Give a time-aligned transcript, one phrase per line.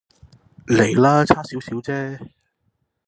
[0.65, 2.31] 嚟啦，差少少啫